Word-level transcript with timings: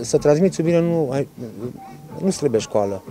Să 0.00 0.18
transmiți 0.18 0.60
iubire 0.60 0.80
nu, 0.80 1.08
ai, 1.12 1.28
nu 2.22 2.28
trebuie 2.28 2.60
școală. 2.60 3.02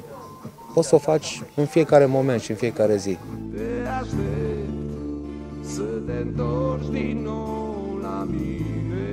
Poți 0.73 0.87
să 0.87 0.95
o 0.95 0.97
faci 0.97 1.41
în 1.55 1.65
fiecare 1.65 2.05
moment 2.05 2.41
și 2.41 2.51
în 2.51 2.57
fiecare 2.57 2.97
zi. 2.97 3.17
Te 3.55 3.87
aștept 3.99 4.75
să 5.61 5.81
te 6.05 6.11
întorci 6.21 6.89
din 6.91 7.21
nou 7.23 7.99
la 8.01 8.27
mine 8.29 9.07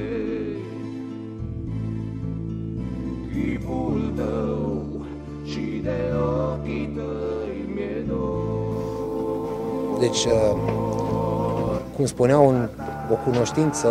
Chipul 3.32 4.12
tău 4.16 4.82
și 5.44 5.80
de 5.82 6.12
ochii 6.14 6.92
tăi 6.94 7.72
mi-e 7.74 8.04
dor 8.08 9.98
Deci, 9.98 10.24
uh, 10.24 10.56
cum 11.96 12.06
spunea 12.06 12.38
un, 12.38 12.68
o 13.10 13.14
cunoștință 13.30 13.88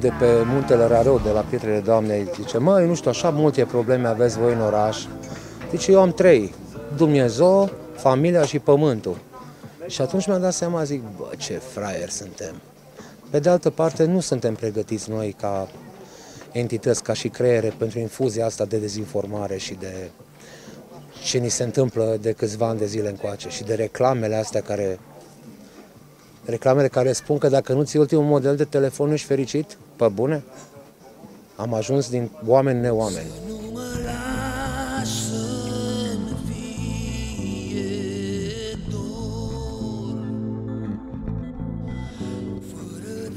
de 0.00 0.12
pe 0.18 0.42
muntele 0.44 0.86
Rarău, 0.86 1.20
de 1.24 1.30
la 1.30 1.40
Pietrele 1.40 1.80
Doamnei, 1.80 2.28
zice, 2.34 2.58
măi, 2.58 2.86
nu 2.86 2.94
știu, 2.94 3.10
așa 3.10 3.30
multe 3.30 3.64
probleme 3.64 4.08
aveți 4.08 4.38
voi 4.38 4.52
în 4.52 4.60
oraș. 4.60 5.04
Zice, 5.70 5.92
eu 5.92 6.00
am 6.00 6.12
trei, 6.12 6.54
Dumnezeu, 6.96 7.70
familia 7.96 8.42
și 8.42 8.58
pământul. 8.58 9.16
Și 9.86 10.00
atunci 10.00 10.26
mi-am 10.26 10.40
dat 10.40 10.52
seama, 10.52 10.84
zic, 10.84 11.02
bă, 11.16 11.28
ce 11.36 11.52
fraier 11.52 12.08
suntem. 12.08 12.54
Pe 13.30 13.38
de 13.38 13.48
altă 13.48 13.70
parte, 13.70 14.04
nu 14.04 14.20
suntem 14.20 14.54
pregătiți 14.54 15.10
noi 15.10 15.36
ca 15.40 15.68
entități, 16.52 17.02
ca 17.02 17.12
și 17.12 17.28
creiere, 17.28 17.74
pentru 17.78 17.98
infuzia 17.98 18.44
asta 18.44 18.64
de 18.64 18.76
dezinformare 18.76 19.56
și 19.56 19.74
de 19.74 20.10
ce 21.24 21.38
ni 21.38 21.48
se 21.48 21.62
întâmplă 21.62 22.16
de 22.20 22.32
câțiva 22.32 22.66
ani 22.66 22.78
de 22.78 22.86
zile 22.86 23.08
încoace 23.08 23.48
și 23.48 23.64
de 23.64 23.74
reclamele 23.74 24.34
astea 24.34 24.60
care 24.60 24.98
reclamele 26.44 26.88
care 26.88 27.12
spun 27.12 27.38
că 27.38 27.48
dacă 27.48 27.72
nu 27.72 27.82
ți 27.82 27.96
ultimul 27.96 28.24
model 28.24 28.56
de 28.56 28.64
telefon 28.64 29.06
nu 29.08 29.12
ești 29.12 29.26
fericit, 29.26 29.78
pe 30.00 30.08
bune? 30.08 30.42
Am 31.56 31.74
ajuns 31.74 32.10
din 32.10 32.30
oameni 32.46 32.80
neoameni. 32.80 33.30
Nu 33.48 33.54
mă 33.72 33.80
lași 34.04 35.22
să-mi 35.22 36.36
fie 36.48 37.78
dor 38.90 40.14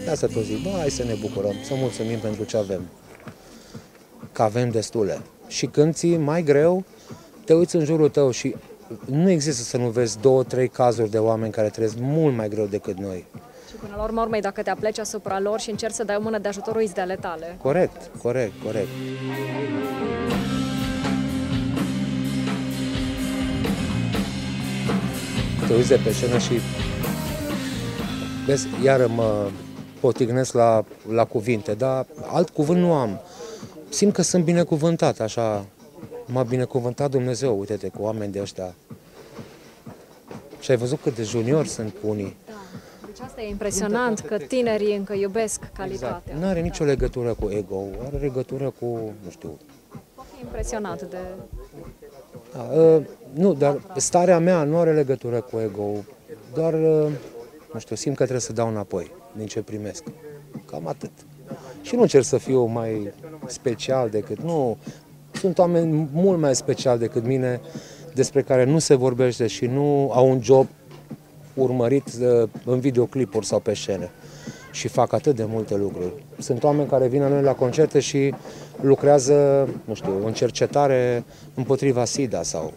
De 0.03 0.09
asta 0.09 0.27
tot 0.27 0.43
zic, 0.43 0.63
bă, 0.63 0.69
hai 0.77 0.89
să 0.89 1.03
ne 1.03 1.13
bucurăm, 1.21 1.55
să 1.63 1.73
mulțumim 1.75 2.19
pentru 2.19 2.43
ce 2.43 2.57
avem. 2.57 2.81
Că 4.31 4.41
avem 4.41 4.69
destule. 4.69 5.21
Și 5.47 5.65
când 5.65 5.93
ți 5.93 6.15
mai 6.15 6.43
greu, 6.43 6.83
te 7.45 7.53
uiți 7.53 7.75
în 7.75 7.85
jurul 7.85 8.09
tău 8.09 8.31
și 8.31 8.55
nu 9.05 9.29
există 9.29 9.63
să 9.63 9.77
nu 9.77 9.89
vezi 9.89 10.19
două, 10.19 10.43
trei 10.43 10.67
cazuri 10.67 11.11
de 11.11 11.19
oameni 11.19 11.51
care 11.51 11.69
trăiesc 11.69 11.95
mult 11.99 12.35
mai 12.35 12.49
greu 12.49 12.65
decât 12.65 12.97
noi. 12.97 13.25
Și 13.83 13.89
până 13.89 14.01
la 14.01 14.07
urmă, 14.07 14.21
urmei, 14.21 14.41
dacă 14.41 14.61
te 14.61 14.69
apleci 14.69 14.97
asupra 14.97 15.39
lor 15.39 15.59
și 15.59 15.69
încerci 15.69 15.93
să 15.93 16.03
dai 16.03 16.15
o 16.15 16.21
mână 16.21 16.37
de 16.37 16.47
ajutor, 16.47 16.75
uiți 16.75 16.93
de 16.93 17.01
ale 17.01 17.15
tale. 17.15 17.57
Corect, 17.61 18.11
corect, 18.21 18.53
corect. 18.63 18.87
Te 25.67 25.73
uiți 25.73 25.87
de 25.87 25.99
pe 26.03 26.11
scenă 26.11 26.37
și 26.37 26.59
vezi, 28.45 28.67
iară 28.83 29.07
mă 29.07 29.49
potignesc 29.99 30.53
la, 30.53 30.85
la 31.11 31.25
cuvinte, 31.25 31.73
dar 31.73 32.05
alt 32.27 32.49
cuvânt 32.49 32.79
nu 32.79 32.93
am. 32.93 33.19
Simt 33.89 34.13
că 34.13 34.21
sunt 34.21 34.43
binecuvântat, 34.43 35.19
așa, 35.19 35.65
m-a 36.25 36.43
binecuvântat 36.43 37.09
Dumnezeu, 37.09 37.59
uite-te, 37.59 37.87
cu 37.87 38.01
oameni 38.01 38.31
de 38.31 38.41
ăștia. 38.41 38.73
Și 40.59 40.71
ai 40.71 40.77
văzut 40.77 40.99
cât 41.01 41.15
de 41.15 41.23
juniori 41.23 41.67
sunt 41.67 41.93
unii. 42.07 42.41
Da. 43.23 43.29
Deci 43.29 43.37
asta 43.37 43.41
e 43.41 43.49
impresionant, 43.49 44.19
că 44.19 44.37
tinerii 44.37 44.95
încă 44.95 45.13
iubesc 45.13 45.59
calitatea. 45.73 46.35
Nu 46.39 46.45
are 46.45 46.59
nicio 46.59 46.83
legătură 46.83 47.33
cu 47.33 47.49
ego, 47.49 47.83
are 48.05 48.17
legătură 48.17 48.73
cu, 48.79 48.85
nu 49.23 49.29
știu, 49.29 49.57
Pot 50.15 50.25
fi 50.35 50.41
impresionat 50.41 51.01
de... 51.01 51.17
Da, 52.53 52.61
uh, 52.61 53.03
nu, 53.33 53.53
dar 53.53 53.81
starea 53.95 54.39
mea 54.39 54.63
nu 54.63 54.77
are 54.77 54.93
legătură 54.93 55.41
cu 55.41 55.59
ego, 55.59 55.89
doar, 56.53 56.73
uh, 56.73 57.11
nu 57.73 57.79
știu, 57.79 57.95
simt 57.95 58.15
că 58.15 58.21
trebuie 58.21 58.41
să 58.41 58.53
dau 58.53 58.67
înapoi 58.67 59.11
din 59.37 59.45
ce 59.45 59.61
primesc. 59.61 60.03
Cam 60.65 60.87
atât. 60.87 61.11
Și 61.81 61.95
nu 61.95 62.01
încerc 62.01 62.23
să 62.23 62.37
fiu 62.37 62.65
mai 62.65 63.13
special 63.45 64.09
decât, 64.09 64.41
nu, 64.41 64.77
sunt 65.31 65.57
oameni 65.57 66.09
mult 66.13 66.39
mai 66.39 66.55
special 66.55 66.97
decât 66.97 67.25
mine, 67.25 67.61
despre 68.13 68.41
care 68.41 68.63
nu 68.63 68.79
se 68.79 68.95
vorbește 68.95 69.47
și 69.47 69.65
nu 69.65 70.11
au 70.11 70.29
un 70.29 70.41
job 70.41 70.67
urmărit 71.53 72.07
uh, 72.21 72.49
în 72.65 72.79
videoclipuri 72.79 73.45
sau 73.45 73.59
pe 73.59 73.73
scenă 73.73 74.09
și 74.71 74.87
fac 74.87 75.13
atât 75.13 75.35
de 75.35 75.45
multe 75.47 75.75
lucruri. 75.75 76.13
Sunt 76.39 76.63
oameni 76.63 76.89
care 76.89 77.07
vin 77.07 77.21
la 77.21 77.27
noi 77.27 77.41
la 77.41 77.53
concerte 77.53 77.99
și 77.99 78.33
lucrează, 78.81 79.69
nu 79.85 79.93
știu, 79.93 80.25
în 80.25 80.33
cercetare 80.33 81.23
împotriva 81.53 82.05
SIDA 82.05 82.43
sau 82.43 82.73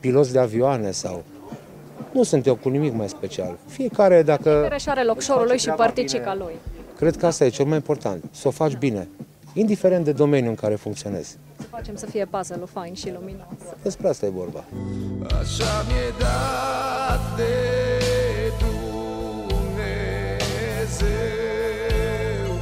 piloți 0.00 0.32
de 0.32 0.38
avioane 0.38 0.90
sau... 0.90 1.22
Nu 2.12 2.22
sunt 2.22 2.46
eu 2.46 2.54
cu 2.54 2.68
nimic 2.68 2.94
mai 2.94 3.08
special. 3.08 3.58
Fiecare, 3.66 4.22
dacă... 4.22 4.60
Care 4.62 4.78
și 4.78 4.88
are 4.88 5.04
locșorul 5.04 5.46
lui 5.46 5.58
și 5.58 5.68
părticica 5.68 6.34
lui. 6.34 6.54
Cred 6.96 7.16
că 7.16 7.26
asta 7.26 7.44
e 7.44 7.48
cel 7.48 7.64
mai 7.64 7.74
important, 7.74 8.24
să 8.30 8.48
o 8.48 8.50
faci 8.50 8.76
bine, 8.76 9.08
indiferent 9.54 10.04
de 10.04 10.12
domeniul 10.12 10.48
în 10.48 10.54
care 10.54 10.74
funcționezi. 10.74 11.36
Să 11.56 11.66
facem 11.70 11.96
să 11.96 12.06
fie 12.06 12.24
puzzle-ul 12.24 12.66
fain 12.72 12.94
și 12.94 13.12
luminos. 13.12 13.46
Despre 13.82 14.08
asta 14.08 14.26
e 14.26 14.28
vorba. 14.28 14.64
Așa 15.40 15.84
mi-e 15.88 16.12
dat 16.18 17.36
de 17.36 17.52
Dumnezeu 20.92 22.52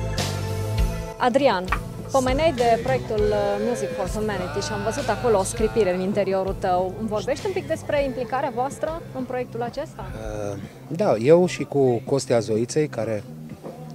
Adrian, 1.18 1.64
pomeneai 2.10 2.52
de 2.52 2.80
proiectul 2.82 3.20
uh, 3.28 3.36
Music 3.68 3.88
for 3.96 4.08
Humanity 4.08 4.66
și 4.66 4.72
am 4.72 4.82
văzut 4.84 5.08
acolo 5.08 5.38
o 5.38 5.42
scripire 5.42 5.94
în 5.94 6.00
interiorul 6.00 6.54
tău. 6.58 6.94
Îmi 6.98 7.08
vorbești 7.08 7.46
un 7.46 7.52
pic 7.52 7.66
despre 7.66 8.04
implicarea 8.04 8.52
voastră 8.54 9.02
în 9.18 9.24
proiectul 9.24 9.62
acesta? 9.62 10.04
Uh, 10.52 10.58
Da, 10.88 11.16
eu 11.16 11.46
și 11.46 11.64
cu 11.64 12.00
Costea 12.04 12.38
Zoiței, 12.38 12.88
care 12.88 13.22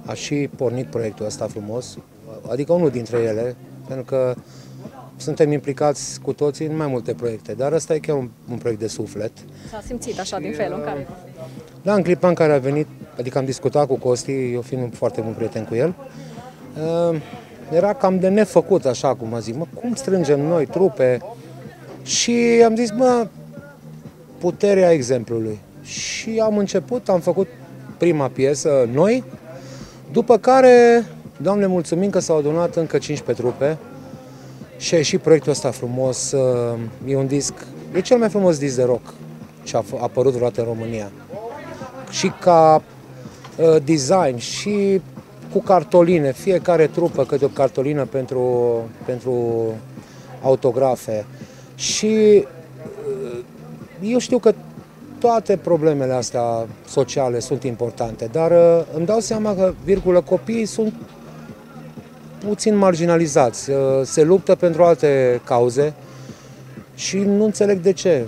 a 0.06 0.14
și 0.14 0.48
pornit 0.56 0.86
proiectul 0.86 1.26
ăsta 1.26 1.46
frumos, 1.46 1.98
adică 2.50 2.72
unul 2.72 2.90
dintre 2.90 3.18
ele, 3.18 3.56
pentru 3.86 4.04
că 4.04 4.34
suntem 5.16 5.52
implicați 5.52 6.20
cu 6.20 6.32
toții 6.32 6.66
în 6.66 6.76
mai 6.76 6.86
multe 6.86 7.14
proiecte, 7.14 7.52
dar 7.52 7.72
ăsta 7.72 7.94
e 7.94 7.98
chiar 7.98 8.16
un, 8.16 8.28
un 8.50 8.56
proiect 8.56 8.80
de 8.80 8.86
suflet. 8.86 9.32
S-a 9.70 9.82
simțit 9.86 10.20
așa 10.20 10.38
din 10.38 10.52
felul 10.52 10.78
în 10.78 10.84
care... 10.84 11.06
Da, 11.82 11.94
în 11.94 12.02
clipa 12.02 12.28
în 12.28 12.34
care 12.34 12.52
a 12.52 12.58
venit, 12.58 12.86
adică 13.18 13.38
am 13.38 13.44
discutat 13.44 13.86
cu 13.86 13.98
Costi, 13.98 14.52
eu 14.52 14.60
fiind 14.60 14.82
un 14.82 14.90
foarte 14.90 15.20
bun 15.20 15.32
prieten 15.32 15.64
cu 15.64 15.74
el, 15.74 15.94
uh, 17.10 17.20
era 17.72 17.92
cam 17.92 18.18
de 18.18 18.28
nefăcut, 18.28 18.84
așa 18.84 19.14
cum 19.14 19.34
a 19.34 19.38
zis, 19.38 19.54
mă, 19.54 19.66
cum 19.74 19.94
strângem 19.94 20.40
noi 20.40 20.66
trupe? 20.66 21.18
Și 22.02 22.62
am 22.64 22.76
zis, 22.76 22.90
mă, 22.90 23.28
puterea 24.38 24.90
exemplului. 24.90 25.58
Și 25.82 26.40
am 26.42 26.58
început, 26.58 27.08
am 27.08 27.20
făcut 27.20 27.48
prima 27.98 28.28
piesă 28.28 28.88
noi, 28.92 29.24
după 30.12 30.38
care, 30.38 31.04
Doamne, 31.36 31.66
mulțumim 31.66 32.10
că 32.10 32.18
s-au 32.18 32.36
adunat 32.36 32.76
încă 32.76 32.98
15 32.98 33.44
trupe 33.44 33.78
și 34.76 34.94
a 34.94 34.96
ieșit 34.96 35.20
proiectul 35.20 35.50
ăsta 35.50 35.70
frumos. 35.70 36.32
uh, 36.32 36.78
E 37.06 37.16
un 37.16 37.26
disc, 37.26 37.52
e 37.94 38.00
cel 38.00 38.18
mai 38.18 38.28
frumos 38.28 38.58
disc 38.58 38.76
de 38.76 38.82
rock 38.82 39.14
ce 39.62 39.76
a 39.76 39.82
f- 39.82 40.00
apărut 40.00 40.32
vreodată 40.32 40.60
în 40.60 40.66
România. 40.66 41.10
Și 42.10 42.32
ca 42.40 42.82
uh, 43.56 43.76
design 43.84 44.36
și 44.36 45.00
cu 45.52 45.58
cartoline, 45.58 46.32
fiecare 46.32 46.86
trupă 46.86 47.24
câte 47.24 47.44
o 47.44 47.48
cartolină 47.48 48.04
pentru, 48.04 48.74
pentru 49.04 49.64
autografe. 50.42 51.24
Și 51.74 52.44
uh, 53.08 53.38
eu 54.02 54.18
știu 54.18 54.38
că 54.38 54.54
toate 55.18 55.56
problemele 55.56 56.12
astea 56.12 56.66
sociale 56.88 57.38
sunt 57.38 57.62
importante, 57.62 58.28
dar 58.32 58.50
uh, 58.50 58.86
îmi 58.96 59.06
dau 59.06 59.18
seama 59.20 59.54
că, 59.54 59.74
virgulă, 59.84 60.20
copiii 60.20 60.66
sunt 60.66 60.92
puțin 62.48 62.76
marginalizați, 62.76 63.70
uh, 63.70 63.76
se 64.02 64.22
luptă 64.22 64.54
pentru 64.54 64.82
alte 64.84 65.40
cauze 65.44 65.94
și 66.94 67.18
nu 67.18 67.44
înțeleg 67.44 67.78
de 67.80 67.92
ce. 67.92 68.26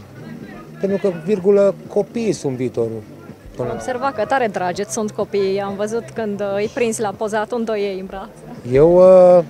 Pentru 0.81 0.99
că, 1.09 1.15
virgulă, 1.25 1.75
copiii 1.89 2.33
sunt 2.33 2.57
viitorul. 2.57 3.03
Până 3.57 3.69
Am 3.69 3.75
la- 3.75 3.81
observat 3.81 4.15
că 4.15 4.25
tare 4.25 4.47
dragi 4.47 4.85
sunt 4.89 5.11
copiii. 5.11 5.61
Am 5.61 5.75
văzut 5.77 6.05
când 6.15 6.41
uh, 6.41 6.47
îi 6.57 6.71
prins 6.75 6.99
la 6.99 7.11
pozat 7.17 7.53
un 7.53 7.65
doi 7.65 7.81
ei 7.81 7.99
în 8.01 8.07
brațe. 8.07 8.31
Eu, 8.73 8.97
uh, 9.39 9.45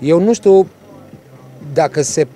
eu 0.00 0.20
nu 0.20 0.32
știu 0.32 0.66
dacă 1.72 2.02
se 2.02 2.26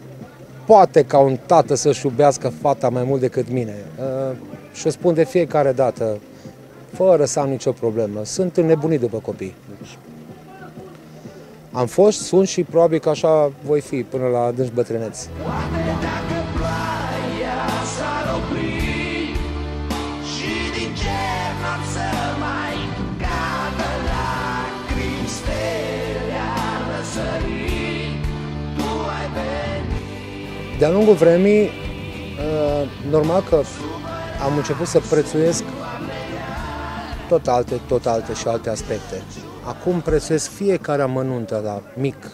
poate 0.66 1.02
ca 1.04 1.18
un 1.18 1.38
tată 1.46 1.74
să-și 1.74 2.06
iubească 2.06 2.48
fata 2.60 2.88
mai 2.88 3.02
mult 3.06 3.20
decât 3.20 3.50
mine. 3.50 3.74
Uh, 3.98 4.36
Și 4.72 4.86
o 4.86 4.90
spun 4.90 5.14
de 5.14 5.24
fiecare 5.24 5.72
dată, 5.72 6.18
fără 6.92 7.24
să 7.24 7.40
am 7.40 7.48
nicio 7.48 7.72
problemă. 7.72 8.24
Sunt 8.24 8.56
înnebunit 8.56 9.00
după 9.00 9.18
copii. 9.18 9.54
Am 11.72 11.86
fost, 11.86 12.20
sunt 12.20 12.48
și 12.48 12.62
probabil 12.62 12.98
că 12.98 13.08
așa 13.08 13.52
voi 13.64 13.80
fi 13.80 14.02
până 14.02 14.26
la 14.26 14.38
adânci 14.38 14.72
bătrâneți. 14.72 15.28
De-a 30.78 30.90
lungul 30.90 31.14
vremii, 31.14 31.62
uh, 31.62 31.70
normal 33.10 33.42
că 33.48 33.62
am 34.44 34.56
început 34.56 34.86
să 34.86 35.00
prețuiesc 35.10 35.64
tot 37.28 37.46
alte, 37.46 37.80
tot 37.88 38.06
alte 38.06 38.34
și 38.34 38.46
alte 38.46 38.70
aspecte. 38.70 39.22
Acum 39.64 40.00
prețuiesc 40.00 40.48
fiecare 40.50 41.02
amănuntă 41.02 41.60
la 41.64 41.82
mic. 42.00 42.30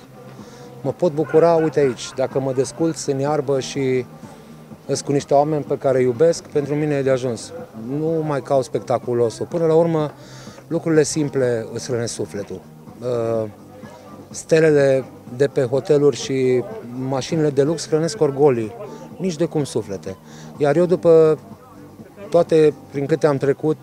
Mă 0.82 0.92
pot 0.92 1.12
bucura, 1.12 1.54
uite 1.54 1.80
aici, 1.80 2.12
dacă 2.16 2.40
mă 2.40 2.52
desculț 2.52 3.04
în 3.04 3.18
iarbă 3.18 3.60
și 3.60 4.04
îs 4.86 5.00
cu 5.00 5.12
niște 5.12 5.34
oameni 5.34 5.64
pe 5.64 5.78
care 5.78 5.98
îi 5.98 6.04
iubesc, 6.04 6.42
pentru 6.42 6.74
mine 6.74 6.94
e 6.94 7.02
de 7.02 7.10
ajuns. 7.10 7.52
Nu 7.98 8.22
mai 8.26 8.42
caut 8.42 8.64
spectaculosul. 8.64 9.46
Până 9.46 9.66
la 9.66 9.74
urmă, 9.74 10.12
lucrurile 10.66 11.02
simple 11.02 11.66
îți 11.72 11.86
hrănesc 11.86 12.12
sufletul. 12.12 12.60
Uh, 13.00 13.48
Stelele 14.30 15.04
de 15.36 15.46
pe 15.46 15.62
hoteluri 15.62 16.16
și 16.16 16.64
mașinile 17.08 17.50
de 17.50 17.62
lux 17.62 17.88
hrănesc 17.88 18.20
orgolii, 18.20 18.72
nici 19.16 19.36
de 19.36 19.44
cum 19.44 19.64
suflete. 19.64 20.16
Iar 20.56 20.76
eu 20.76 20.86
după 20.86 21.38
toate 22.30 22.74
prin 22.90 23.06
câte 23.06 23.26
am 23.26 23.36
trecut 23.36 23.76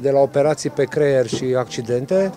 de 0.00 0.10
la 0.10 0.18
operații 0.18 0.70
pe 0.70 0.84
creier 0.84 1.26
și 1.26 1.44
accidente, 1.58 2.32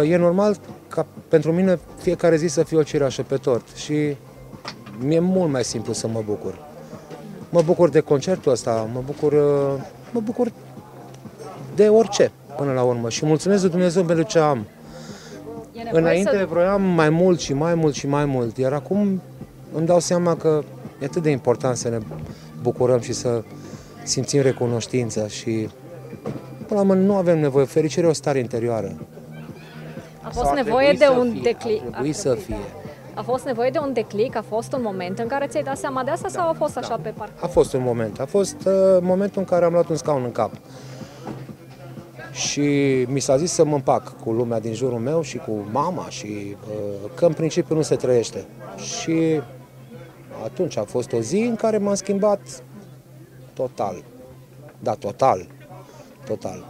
uh, 0.00 0.10
e 0.10 0.16
normal 0.16 0.56
ca 0.88 1.06
pentru 1.28 1.52
mine 1.52 1.78
fiecare 2.00 2.36
zi 2.36 2.46
să 2.46 2.62
fie 2.62 2.76
o 2.76 2.82
cireașă 2.82 3.22
pe 3.22 3.36
tort 3.36 3.76
și 3.76 4.16
mi-e 4.98 5.20
mult 5.20 5.50
mai 5.50 5.64
simplu 5.64 5.92
să 5.92 6.08
mă 6.08 6.22
bucur. 6.24 6.66
Mă 7.50 7.62
bucur 7.62 7.88
de 7.88 8.00
concertul 8.00 8.52
ăsta, 8.52 8.88
mă 8.92 9.02
bucur, 9.04 9.32
uh, 9.32 9.82
mă 10.12 10.20
bucur 10.20 10.52
de 11.74 11.88
orice 11.88 12.32
până 12.56 12.72
la 12.72 12.82
urmă 12.82 13.08
și 13.08 13.26
mulțumesc 13.26 13.62
de 13.62 13.68
Dumnezeu 13.68 14.04
pentru 14.04 14.24
ce 14.24 14.38
am. 14.38 14.66
E 15.72 15.82
nevoie 15.82 16.02
Înainte 16.02 16.36
să... 16.38 16.46
vroiam 16.48 16.82
mai 16.82 17.10
mult 17.10 17.40
și 17.40 17.52
mai 17.52 17.74
mult 17.74 17.94
și 17.94 18.06
mai 18.06 18.24
mult, 18.24 18.56
iar 18.56 18.72
acum 18.72 19.22
îmi 19.72 19.86
dau 19.86 20.00
seama 20.00 20.36
că 20.36 20.62
e 21.00 21.04
atât 21.04 21.22
de 21.22 21.30
important 21.30 21.76
să 21.76 21.88
ne 21.88 21.98
bucurăm 22.62 23.00
și 23.00 23.12
să 23.12 23.42
simțim 24.02 24.40
recunoștință 24.40 25.26
și 25.28 25.68
până 26.66 26.80
la 26.80 26.80
urmă 26.80 26.94
nu 26.94 27.14
avem 27.16 27.38
nevoie, 27.38 27.64
fericirea 27.64 28.06
e 28.08 28.10
o 28.10 28.14
stare 28.14 28.38
interioară. 28.38 28.92
A 30.22 30.30
Sau 30.30 30.42
fost 30.42 30.58
ar 30.58 30.64
nevoie 30.64 30.86
trebui 30.86 30.98
de 30.98 31.04
să 31.04 31.20
un 31.20 31.30
fie, 31.32 31.40
declic. 31.42 31.80
ar 31.84 31.88
trebui 31.90 32.08
ar 32.08 32.14
să 32.14 32.28
trebui, 32.28 32.44
fie. 32.44 32.56
da. 32.56 33.20
A 33.20 33.22
fost 33.22 33.44
nevoie 33.44 33.70
de 33.70 33.78
un 33.78 33.92
declic? 33.92 34.36
A 34.36 34.44
fost 34.48 34.72
un 34.72 34.80
moment 34.82 35.18
în 35.18 35.26
care 35.26 35.46
ți-ai 35.46 35.62
dat 35.62 35.76
seama 35.78 36.02
de 36.04 36.10
asta 36.10 36.28
sau 36.28 36.48
a 36.48 36.52
fost 36.52 36.76
așa 36.76 36.98
pe 37.02 37.08
parcurs? 37.16 37.42
A 37.42 37.46
fost 37.46 37.72
un 37.72 37.82
moment, 37.82 38.20
a 38.20 38.24
fost 38.24 38.56
uh, 38.66 38.72
momentul 39.00 39.40
în 39.40 39.44
care 39.46 39.64
am 39.64 39.72
luat 39.72 39.88
un 39.88 39.96
scaun 39.96 40.24
în 40.24 40.32
cap. 40.32 40.50
Și 42.32 42.60
mi 43.08 43.20
s-a 43.20 43.36
zis 43.36 43.50
să 43.52 43.64
mă 43.64 43.74
împac 43.74 44.20
cu 44.20 44.30
lumea 44.32 44.60
din 44.60 44.74
jurul 44.74 44.98
meu 44.98 45.22
și 45.22 45.36
cu 45.38 45.66
mama 45.70 46.08
și 46.08 46.56
uh, 46.68 47.10
că 47.14 47.26
în 47.26 47.32
principiu 47.32 47.74
nu 47.74 47.82
se 47.82 47.94
trăiește. 47.96 48.44
Și 48.76 49.40
atunci 50.44 50.76
a 50.76 50.82
fost 50.82 51.12
o 51.12 51.20
zi 51.20 51.38
în 51.38 51.56
care 51.56 51.78
m-am 51.78 51.94
schimbat 51.94 52.40
total. 53.54 54.02
Da, 54.78 54.92
total. 54.94 55.46
Total. 56.28 56.64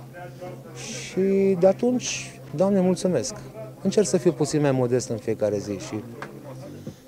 Și 0.76 1.56
de 1.58 1.66
atunci, 1.66 2.31
Doamne, 2.55 2.81
mulțumesc. 2.81 3.34
Încerc 3.82 4.06
să 4.06 4.16
fiu 4.16 4.32
puțin 4.32 4.60
mai 4.60 4.72
modest 4.72 5.08
în 5.08 5.16
fiecare 5.16 5.58
zi 5.58 5.72
și 5.72 6.02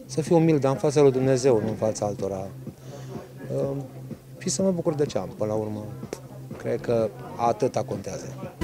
să 0.06 0.22
fiu 0.22 0.36
umil, 0.36 0.58
dar 0.58 0.72
în 0.72 0.78
fața 0.78 1.00
lui 1.00 1.10
Dumnezeu, 1.12 1.60
nu 1.60 1.68
în 1.68 1.74
fața 1.74 2.06
altora. 2.06 2.46
Uh, 3.54 3.76
și 4.38 4.48
să 4.48 4.62
mă 4.62 4.70
bucur 4.70 4.94
de 4.94 5.06
ce 5.06 5.18
am, 5.18 5.28
până 5.36 5.52
la 5.52 5.58
urmă. 5.58 5.84
Cred 6.56 6.80
că 6.80 7.08
atâta 7.36 7.82
contează. 7.82 8.54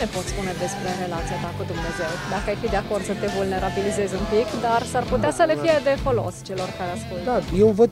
Ne 0.00 0.06
poți 0.14 0.28
spune 0.34 0.52
despre 0.64 0.90
relația 1.04 1.36
ta 1.42 1.50
cu 1.58 1.64
Dumnezeu? 1.72 2.12
Dacă 2.34 2.46
ai 2.52 2.58
fi 2.62 2.68
de 2.74 2.80
acord 2.84 3.02
să 3.10 3.14
te 3.20 3.28
vulnerabilizezi 3.36 4.14
un 4.20 4.26
pic, 4.34 4.48
dar 4.66 4.80
s-ar 4.92 5.04
putea 5.12 5.32
să 5.38 5.42
le 5.50 5.56
fie 5.62 5.76
de 5.88 5.94
folos 6.04 6.34
celor 6.48 6.68
care 6.78 6.90
ascultă. 6.98 7.24
Da, 7.30 7.36
eu 7.62 7.68
văd 7.80 7.90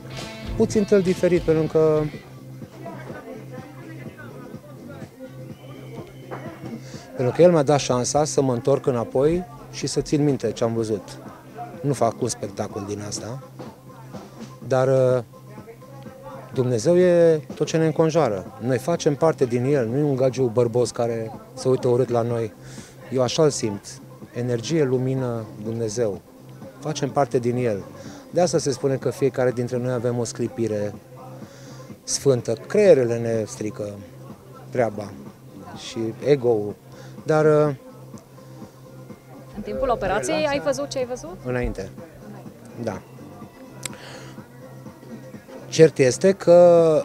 puțin 0.59 0.83
tăl 0.89 1.01
diferit, 1.11 1.41
pentru 1.49 1.65
că 1.73 1.81
pentru 7.15 7.33
că 7.35 7.41
el 7.41 7.51
mi-a 7.51 7.63
dat 7.71 7.79
șansa 7.79 8.21
să 8.33 8.41
mă 8.41 8.53
întorc 8.53 8.85
înapoi 8.85 9.31
și 9.71 9.85
să 9.87 10.01
țin 10.01 10.23
minte 10.23 10.51
ce 10.51 10.63
am 10.63 10.73
văzut. 10.73 11.05
Nu 11.81 11.93
fac 11.93 12.21
un 12.21 12.27
spectacol 12.27 12.83
din 12.87 13.01
asta, 13.07 13.43
dar 14.67 14.87
uh, 14.87 15.23
Dumnezeu 16.53 16.97
e 16.97 17.41
tot 17.55 17.67
ce 17.67 17.77
ne 17.77 17.85
înconjoară. 17.85 18.57
Noi 18.59 18.77
facem 18.77 19.15
parte 19.15 19.45
din 19.45 19.65
El, 19.65 19.87
nu 19.87 19.97
e 19.97 20.03
un 20.03 20.15
gagiu 20.15 20.45
bărbos 20.53 20.91
care 20.91 21.31
se 21.53 21.67
uită 21.69 21.87
urât 21.87 22.09
la 22.09 22.21
noi. 22.21 22.53
Eu 23.11 23.21
așa 23.21 23.43
îl 23.43 23.49
simt. 23.49 23.85
Energie, 24.33 24.83
lumină, 24.83 25.45
Dumnezeu. 25.63 26.21
Facem 26.79 27.09
parte 27.09 27.39
din 27.39 27.55
El. 27.55 27.83
De 28.31 28.41
asta 28.41 28.57
se 28.57 28.71
spune 28.71 28.95
că 28.95 29.09
fiecare 29.09 29.51
dintre 29.51 29.77
noi 29.77 29.91
avem 29.91 30.17
o 30.19 30.23
sclipire 30.23 30.93
sfântă. 32.03 32.53
Creierele 32.53 33.17
ne 33.17 33.43
strică 33.47 33.89
treaba 34.69 35.11
și 35.87 35.99
ego-ul. 36.25 36.75
Dar 37.23 37.45
uh, 37.45 37.75
În 39.55 39.61
timpul 39.61 39.89
operației 39.89 40.47
ai 40.47 40.59
văzut 40.59 40.87
ce 40.87 40.97
ai 40.97 41.05
văzut? 41.05 41.37
înainte. 41.45 41.89
Da. 42.83 43.01
Cert 45.69 45.97
este 45.97 46.31
că 46.31 47.01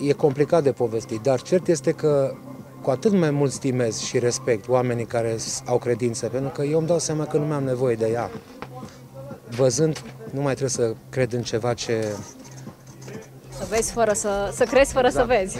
e 0.00 0.12
complicat 0.12 0.62
de 0.62 0.72
povestit, 0.72 1.20
dar 1.20 1.42
cert 1.42 1.68
este 1.68 1.92
că 1.92 2.34
cu 2.82 2.90
atât 2.90 3.12
mai 3.12 3.30
mult 3.30 3.52
stimez 3.52 3.98
și 3.98 4.18
respect 4.18 4.68
oamenii 4.68 5.04
care 5.04 5.36
au 5.66 5.78
credință, 5.78 6.26
pentru 6.26 6.50
că 6.50 6.62
eu 6.62 6.78
îmi 6.78 6.86
dau 6.86 6.98
seama 6.98 7.24
că 7.24 7.36
nu 7.36 7.44
mai 7.44 7.56
am 7.56 7.64
nevoie 7.64 7.94
de 7.94 8.08
ea. 8.12 8.30
Văzând, 9.48 10.02
nu 10.30 10.40
mai 10.40 10.54
trebuie 10.54 10.70
să 10.70 10.94
cred 11.08 11.32
în 11.32 11.42
ceva 11.42 11.74
ce... 11.74 12.04
Să 13.58 13.66
vezi 13.68 13.92
fără 13.92 14.12
să, 14.12 14.50
să 14.52 14.64
crezi 14.64 14.92
fără 14.92 15.08
să 15.08 15.24
vezi. 15.26 15.58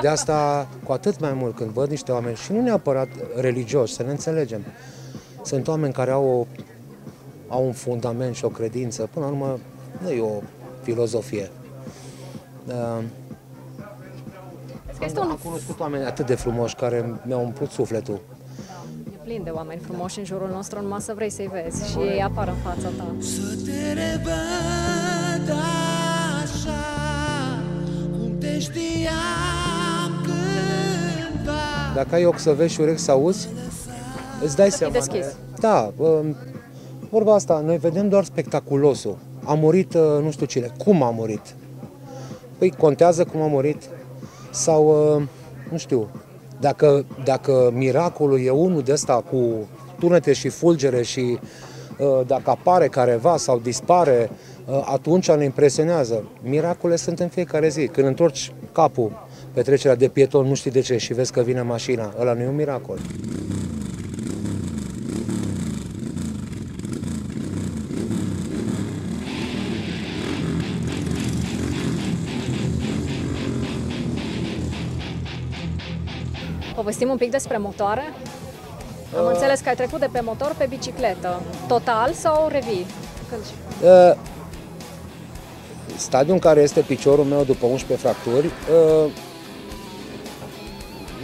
De 0.00 0.08
asta, 0.08 0.68
cu 0.84 0.92
atât 0.92 1.20
mai 1.20 1.32
mult 1.32 1.56
când 1.56 1.70
văd 1.70 1.90
niște 1.90 2.12
oameni, 2.12 2.36
și 2.36 2.52
nu 2.52 2.60
neapărat 2.60 3.08
religioși, 3.36 3.94
să 3.94 4.02
ne 4.02 4.10
înțelegem, 4.10 4.64
sunt 5.42 5.68
oameni 5.68 5.92
care 5.92 6.10
au, 6.10 6.24
o, 6.24 6.46
au 7.50 7.66
un 7.66 7.72
fundament 7.72 8.34
și 8.34 8.44
o 8.44 8.48
credință. 8.48 9.08
Până 9.12 9.24
la 9.24 9.30
urmă, 9.30 9.58
nu 10.02 10.10
e 10.10 10.20
o 10.20 10.40
filozofie. 10.82 11.50
Uh, 12.66 13.02
Că 14.98 15.04
este 15.06 15.18
am, 15.18 15.24
un 15.26 15.30
am 15.30 15.38
cunoscut 15.44 15.80
oameni 15.80 16.04
atât 16.04 16.26
de 16.26 16.34
frumoși 16.34 16.74
care 16.74 17.20
mi-au 17.26 17.42
umplut 17.44 17.70
sufletul. 17.70 18.20
E 19.12 19.16
plin 19.24 19.42
de 19.44 19.50
oameni 19.50 19.80
frumoși 19.80 20.18
în 20.18 20.24
jurul 20.24 20.48
nostru, 20.52 20.80
numai 20.82 21.00
să 21.00 21.12
vrei 21.14 21.30
să-i 21.30 21.50
vezi 21.52 21.90
și 21.90 21.98
ei 21.98 22.22
apar 22.22 22.48
în 22.48 22.54
fața 22.54 22.88
ta. 22.96 23.14
Să 23.18 23.56
te 23.64 23.92
revăd 23.92 25.56
așa 26.42 26.80
Cum 28.18 28.38
te 28.38 28.58
știam 28.58 30.12
cândva 30.22 31.60
Dacă 31.94 32.14
ai 32.14 32.24
ochi 32.24 32.38
să 32.38 32.52
vezi 32.52 32.72
și 32.72 32.80
urechi 32.80 33.00
să 33.00 33.10
auzi, 33.10 33.48
îți 34.42 34.56
dai 34.56 34.70
Să 34.70 34.76
fii 34.76 34.92
seama. 34.92 34.92
deschis. 34.92 35.36
Da, 35.60 35.92
um, 35.96 36.36
vorba 37.10 37.34
asta, 37.34 37.62
noi 37.64 37.76
vedem 37.76 38.08
doar 38.08 38.24
spectaculosul. 38.24 39.18
A 39.44 39.54
murit 39.54 39.94
uh, 39.94 40.22
nu 40.22 40.30
știu 40.30 40.46
cine. 40.46 40.72
Cum 40.84 41.02
a 41.02 41.10
murit? 41.10 41.54
Păi 42.58 42.70
contează 42.78 43.24
cum 43.24 43.40
a 43.40 43.46
murit? 43.46 43.82
Sau, 44.50 45.14
uh, 45.16 45.22
nu 45.70 45.76
știu, 45.76 46.08
dacă, 46.60 47.04
dacă 47.24 47.70
miracolul 47.74 48.44
e 48.44 48.50
unul 48.50 48.82
de 48.82 48.92
ăsta 48.92 49.24
cu 49.30 49.68
tunete 49.98 50.32
și 50.32 50.48
fulgere 50.48 51.02
și 51.02 51.38
uh, 51.98 52.26
dacă 52.26 52.50
apare 52.50 52.88
careva 52.88 53.36
sau 53.36 53.58
dispare, 53.58 54.30
uh, 54.66 54.82
atunci 54.84 55.30
ne 55.30 55.44
impresionează. 55.44 56.24
Miracole 56.42 56.96
sunt 56.96 57.20
în 57.20 57.28
fiecare 57.28 57.68
zi. 57.68 57.86
Când 57.86 58.06
întorci 58.06 58.52
capul 58.72 59.26
pe 59.52 59.62
trecerea 59.62 59.96
de 59.96 60.08
pieton, 60.08 60.46
nu 60.46 60.54
știi 60.54 60.70
de 60.70 60.80
ce 60.80 60.96
și 60.96 61.12
vezi 61.12 61.32
că 61.32 61.40
vine 61.40 61.62
mașina. 61.62 62.14
Ăla 62.20 62.32
nu 62.32 62.42
e 62.42 62.46
un 62.46 62.54
miracol. 62.54 62.98
Povestim 76.90 77.12
un 77.14 77.20
pic 77.20 77.30
despre 77.30 77.58
motoare? 77.58 78.14
Am 79.18 79.24
Uh. 79.24 79.30
înțeles 79.32 79.60
că 79.60 79.68
ai 79.68 79.74
trecut 79.74 80.00
de 80.00 80.08
pe 80.12 80.20
motor 80.20 80.54
pe 80.58 80.66
bicicletă. 80.68 81.42
Total 81.68 82.12
sau 82.12 82.48
revii? 82.48 82.86
Când... 83.28 83.40
Uh, 83.90 84.16
stadiul 85.96 86.32
în 86.34 86.38
care 86.38 86.60
este 86.60 86.80
piciorul 86.80 87.24
meu 87.24 87.44
după 87.44 87.66
11 87.66 88.06
fracturi, 88.06 88.46
uh, 88.46 89.10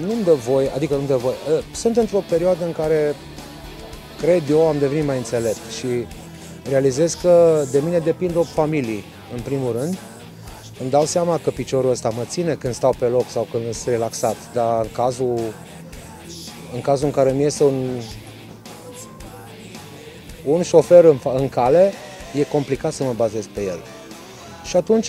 nu-mi 0.07 0.25
dă 0.25 0.33
voie, 0.33 0.71
adică 0.75 0.95
nu-mi 0.95 1.07
dă 1.07 1.17
voie. 1.17 1.35
Uh, 1.57 1.65
sunt 1.75 1.97
într-o 1.97 2.23
perioadă 2.29 2.65
în 2.65 2.73
care 2.73 3.15
cred 4.21 4.43
eu 4.51 4.67
am 4.67 4.79
devenit 4.79 5.07
mai 5.07 5.17
înțelept 5.17 5.71
și 5.79 6.07
realizez 6.69 7.15
că 7.15 7.63
de 7.71 7.81
mine 7.85 7.99
depind 7.99 8.37
o 8.37 8.43
familie, 8.43 9.03
în 9.35 9.41
primul 9.41 9.73
rând, 9.73 9.99
îmi 10.81 10.91
dau 10.91 11.05
seama 11.05 11.39
că 11.39 11.51
piciorul 11.51 11.91
ăsta 11.91 12.09
mă 12.09 12.25
ține 12.25 12.55
când 12.55 12.75
stau 12.75 12.95
pe 12.99 13.05
loc 13.05 13.29
sau 13.29 13.49
când 13.51 13.75
sunt 13.75 13.95
relaxat, 13.95 14.37
dar 14.53 14.85
în 14.85 14.91
cazul 14.93 15.39
în, 16.75 16.81
cazul 16.81 17.07
în 17.07 17.13
care 17.13 17.33
mi 17.33 17.43
iese 17.43 17.65
un, 17.65 18.01
un 20.45 20.63
șofer 20.63 21.05
în, 21.05 21.19
fa- 21.19 21.35
în 21.35 21.49
cale, 21.49 21.93
e 22.35 22.43
complicat 22.43 22.93
să 22.93 23.05
mă 23.05 23.13
bazez 23.13 23.47
pe 23.47 23.63
el. 23.63 23.79
Și 24.65 24.77
atunci 24.77 25.09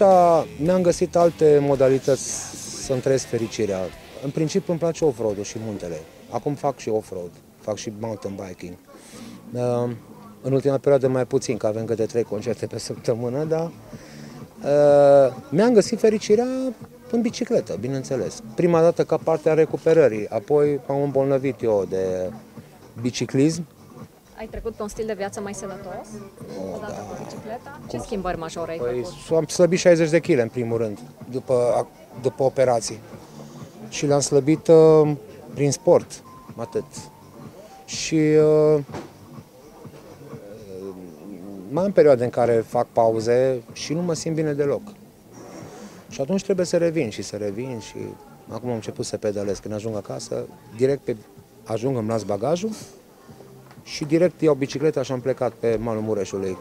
mi-am 0.58 0.82
găsit 0.82 1.16
alte 1.16 1.58
modalități 1.62 2.24
să-mi 2.86 3.02
trăiesc 3.02 3.26
fericirea. 3.26 3.80
În 4.24 4.30
principiu 4.30 4.72
îmi 4.72 4.80
place 4.80 5.06
off-road-ul 5.06 5.44
și 5.44 5.58
muntele. 5.66 6.00
Acum 6.30 6.54
fac 6.54 6.78
și 6.78 6.90
off-road, 6.90 7.32
fac 7.60 7.78
și 7.78 7.92
mountain 8.00 8.40
biking. 8.48 8.74
Uh, 9.54 9.90
În 10.42 10.54
ultima 10.54 10.78
perioadă 10.78 11.08
mai 11.08 11.26
puțin, 11.26 11.58
că 11.58 11.68
avem 11.68 11.86
câte 11.86 12.06
trei 12.06 12.24
concerte 12.24 12.66
pe 12.66 12.80
săptămână, 12.80 13.44
dar 13.44 13.64
uh, 13.66 13.72
mi-am 15.50 15.74
găsit 15.74 16.00
fericirea 16.00 16.46
în 17.12 17.22
bicicletă, 17.22 17.76
bineînțeles. 17.80 18.42
Prima 18.56 18.82
dată 18.82 19.04
ca 19.04 19.18
parte 19.18 19.50
a 19.50 19.54
recuperării, 19.54 20.28
apoi 20.30 20.80
m-am 20.88 21.02
îmbolnăvit 21.02 21.62
eu 21.62 21.86
de 21.90 22.32
biciclism. 23.02 23.66
Ai 24.40 24.48
trecut 24.48 24.74
pe 24.74 24.82
un 24.82 24.88
stil 24.88 25.06
de 25.06 25.14
viață 25.14 25.42
mai 25.42 25.54
sănătos? 25.54 26.08
Odată 26.76 27.06
cu 27.10 27.24
bicicleta? 27.24 27.80
Ce 27.90 27.98
schimbări 27.98 28.38
majore 28.38 28.72
ai 28.72 28.78
Păi, 28.78 29.04
făcut? 29.04 29.38
am 29.38 29.46
slăbit 29.46 29.80
60 29.80 30.10
de 30.10 30.20
kg 30.20 30.40
în 30.40 30.48
primul 30.50 30.78
rând, 30.78 31.00
după, 31.32 31.88
după 32.22 32.44
operații. 32.44 33.00
Și 33.90 34.06
le-am 34.06 34.20
slăbit 34.20 34.68
uh, 34.68 35.12
prin 35.54 35.72
sport, 35.72 36.24
atât. 36.56 36.86
Și 37.86 38.16
uh, 38.76 38.80
mai 41.78 41.86
am 41.86 41.92
perioade 41.92 42.24
în 42.24 42.30
care 42.30 42.64
fac 42.68 42.88
pauze 42.92 43.62
și 43.74 43.94
nu 43.94 44.02
mă 44.02 44.14
simt 44.14 44.36
bine 44.36 44.54
deloc. 44.54 44.82
Și 46.10 46.22
atunci 46.22 46.44
trebuie 46.44 46.66
să 46.66 46.78
revin 46.78 47.10
și 47.10 47.22
să 47.22 47.36
revin 47.36 47.80
și 47.80 47.96
acum 48.50 48.70
am 48.70 48.76
început 48.76 49.06
să 49.06 49.18
pedalez. 49.18 49.60
Când 49.60 49.74
ajung 49.74 49.96
acasă, 49.96 50.46
direct 50.78 51.02
pe, 51.02 51.16
ajung, 51.64 51.98
îmi 51.98 52.08
las 52.08 52.24
bagajul 52.24 52.70
și 53.84 54.06
direct 54.06 54.42
iau 54.42 54.54
bicicleta 54.54 55.02
și 55.02 55.12
am 55.12 55.20
plecat 55.20 55.52
pe 55.52 55.78
malul 55.82 56.02
Mureșului. 56.02 56.58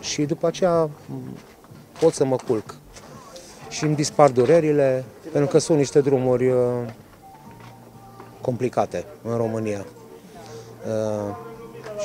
Și 0.00 0.22
după 0.22 0.46
aceea 0.46 0.82
m, 0.82 0.90
pot 2.00 2.12
să 2.12 2.24
mă 2.24 2.36
culc. 2.36 2.74
Și 3.68 3.84
îmi 3.84 3.94
dispar 3.94 4.30
durerile, 4.30 5.04
pentru 5.32 5.50
că 5.50 5.58
sunt 5.58 5.78
niște 5.78 6.00
drumuri 6.00 6.48
uh, 6.48 6.58
complicate 8.40 9.04
în 9.22 9.36
România. 9.36 9.84
Uh, 10.86 11.36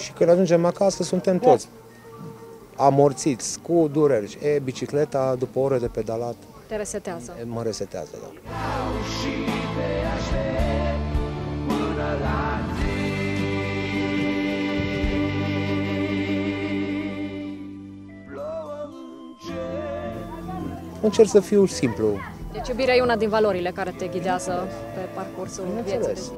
și 0.01 0.11
când 0.11 0.29
ajungem 0.29 0.65
acasă, 0.65 1.03
suntem 1.03 1.39
toți 1.39 1.67
amorțiți, 2.77 3.59
cu 3.59 3.89
dureri. 3.91 4.37
E, 4.55 4.59
bicicleta, 4.59 5.35
după 5.39 5.59
o 5.59 5.61
oră 5.61 5.77
de 5.77 5.87
pedalat, 5.87 6.35
Te 6.67 6.75
resetează. 6.75 7.35
e, 7.39 7.43
mă 7.43 7.61
resetează. 7.63 8.09
Da. 8.21 8.29
și 9.09 9.33
te 9.75 9.89
aștept 10.17 11.15
până 11.67 12.07
la 12.21 12.59
zi. 12.77 12.95
Plouă 18.31 18.79
în 18.83 19.35
cer, 19.45 21.01
Încerc 21.01 21.29
să 21.29 21.39
fiu 21.39 21.65
simplu. 21.65 22.07
Deci 22.51 22.67
iubirea 22.67 22.95
e 22.95 23.01
una 23.01 23.15
din 23.15 23.29
valorile 23.29 23.71
care 23.71 23.91
te 23.97 24.07
ghidează 24.07 24.67
pe 24.93 24.99
parcursul 25.15 25.63
vieții. 25.63 25.83
de 25.83 25.97
Bineînțeles. 25.97 26.23
zi. 26.23 26.31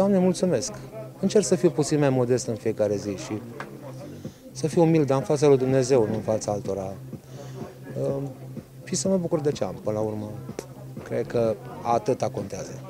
Doamne, 0.00 0.18
mulțumesc. 0.18 0.72
Încerc 1.20 1.44
să 1.44 1.54
fiu 1.54 1.70
puțin 1.70 1.98
mai 1.98 2.10
modest 2.10 2.46
în 2.46 2.54
fiecare 2.54 2.96
zi 2.96 3.16
și 3.16 3.42
să 4.52 4.66
fiu 4.66 4.82
umil, 4.82 5.04
dar 5.04 5.18
în 5.18 5.24
fața 5.24 5.46
lui 5.46 5.56
Dumnezeu, 5.56 6.06
nu 6.06 6.14
în 6.14 6.20
fața 6.20 6.52
altora. 6.52 6.92
Uh, 8.02 8.22
Și 8.84 8.94
să 8.94 9.08
mă 9.08 9.16
bucur 9.16 9.40
de 9.40 9.52
ce 9.52 9.64
am, 9.64 9.74
până 9.82 9.98
la 9.98 10.04
urmă. 10.04 10.30
Cred 11.02 11.26
că 11.26 11.54
atâta 11.82 12.28
contează. 12.28 12.89